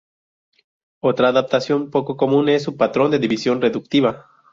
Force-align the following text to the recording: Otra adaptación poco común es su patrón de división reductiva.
Otra 1.03 1.27
adaptación 1.27 1.91
poco 1.91 2.17
común 2.17 2.49
es 2.49 2.63
su 2.63 2.75
patrón 2.75 3.11
de 3.11 3.19
división 3.19 3.61
reductiva. 3.61 4.25